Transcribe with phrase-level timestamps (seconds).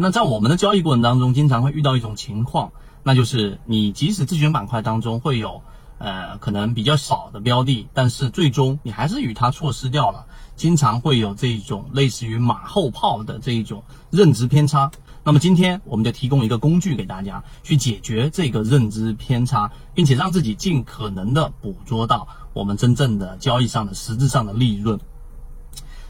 [0.00, 2.70] 那在我们的交易过程当中，经常会遇到一种情况，
[3.02, 5.60] 那就是你即使自选板块当中会有
[5.98, 10.26] 呃可能比较少的标的，但是最终你还是与它错失掉了。
[10.54, 14.92] 经常会有这种类似于马后炮的这一种认知偏差。
[15.24, 25.00] 那么今天我们就提供一个工具给大家去解决这个认知偏差，并且让自己尽可能的捕捉到我们真正的交易上的实质上的利润。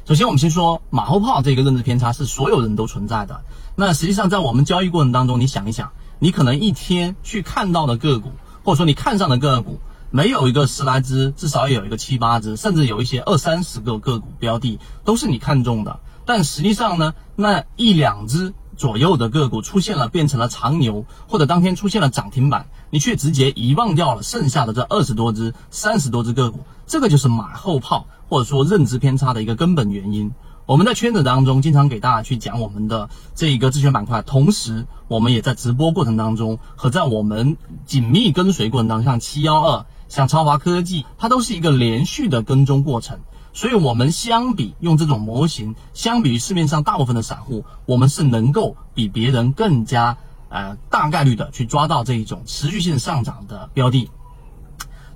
[0.09, 3.43] 首先，我们先说马后炮这个认知偏差是所有人都存在的。
[3.77, 8.33] 那实际上，在我们交易过程当中，你想一想，你可能一天去看到的个股，
[8.65, 9.79] 或者说你看上的个股，
[10.11, 16.01] 没有一个十来只，至少也有一个七八只，甚至有一些二三十个个股标的都是你看中的。
[16.25, 28.07] 但实际上呢，那一两只左右的个股出现了变成了长牛，或者当天出现了涨停板，你却直接遗忘掉了剩下的这二十多只、三十多只个股，这个就是马后炮。
[28.31, 30.33] 或者说认知偏差的一个根本原因，
[30.67, 37.57] 我们在圈子当中经常给大家去讲我们的这一个自选板块，同时我们也在直播过程当中和在我们
[37.87, 43.21] 紧密跟随过程当中，像七幺二、像超华科技，它都是一个连续的跟踪过程。
[43.59, 50.17] 所以，我们相比用这种模型，相比于市面上大部分的散户，我们是能够比别人更加
[50.49, 54.11] 呃大概率的去抓到这一种持续性上涨的标的。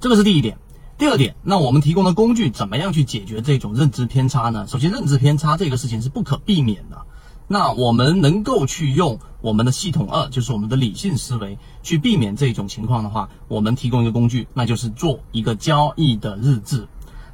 [0.00, 0.58] 这个是第一点。
[0.98, 4.66] 第二点，那我们提供的工具怎么样去解决这种认知偏差呢？
[4.66, 7.00] 首先，认知偏差这个事情是不可避免的。
[7.46, 16.88] 那我们能够去用我们的系统二，就是我们的理性思维去避免这种情况的话，我们提供一个工具，那就是做一个交易的日志、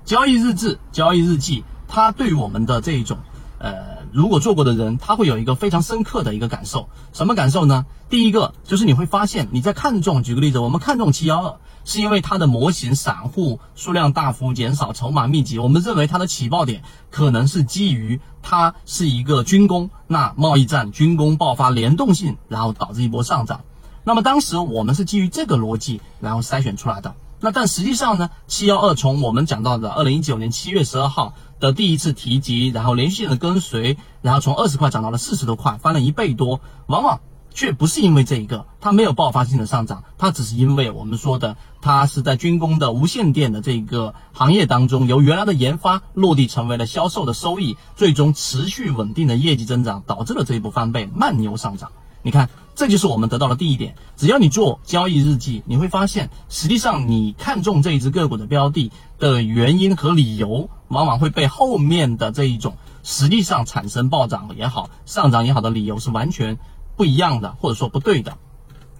[0.08, 1.64] 交易日志、交易日记。
[1.86, 3.18] 它对我们的这一种，
[3.58, 6.88] 呃，如果做过的人，他会有一个非常深刻的一个感受。
[7.12, 7.84] 什么感受呢？
[8.08, 11.56] 第一个就是你会发现你在看中，举个例子，我们看中七幺二。
[11.84, 15.58] 是因为它的模型散户数量大幅减少，筹码密集。
[15.58, 23.60] 我们认为它的起爆点可能是基于它是一个军工，那贸易战军工爆发联动性，然后导致一波上涨。
[24.04, 27.14] 那么当时我们是基于这个逻辑，然后筛选出来的。
[27.40, 37.20] 那但实际上呢，七幺二从我们讲到的二零一九年七月十二号的第一次提及，然后连续性的跟随，然后从二十块涨到了四十多块，翻了一倍多，往往。
[37.50, 51.90] 却不是因为这一个，它没有爆发性的上涨，它只是因为我们说的，它是在军工的无线电的这个行业当中，由原来的研发落地成为了销售的收益，最终持续稳定的业绩增长，导致了这一波翻倍慢牛上涨。
[52.22, 52.48] 你看，
[52.78, 53.96] 这就是我们得到的第一点。
[54.16, 66.56] 只要你做交易日记，你会发现，实际上你看中这一只个股的标的的原因和理由，往往会被后面的这一种实际上产生暴涨也好、上涨也好的理由是完全。
[66.96, 68.38] 不一样的，或者说不对的，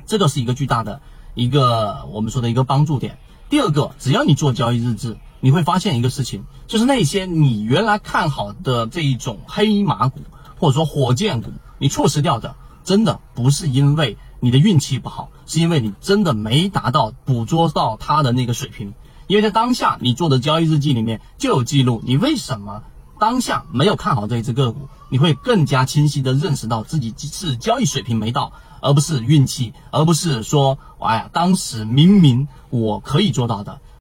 [0.07, 1.01] 这个是一个巨大的
[1.35, 3.17] 一个我们说的一个帮助点。
[3.49, 10.21] 第二个，只要你做交易日志，你会发现一个事情，就是那些你原来看好的这一种黑马股
[10.59, 12.57] 或者说火箭股，你错失掉的，
[12.89, 18.95] 真的不是因为你的运气不好，是因为你真的没达到捕捉到它的那个水平。
[19.27, 22.83] 因为在当下你做的交易日记里面就有记录，你为什么？
[23.21, 33.83] 当下没有看好这一只个股，你会更加清晰的认识到自己是交易水平没到，而不是运气，而不是说，哎呀，当时明明我可以做到的，